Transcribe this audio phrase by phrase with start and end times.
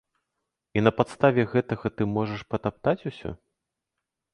[0.79, 3.29] І на падставе гэтага ты можаш патаптаць усё?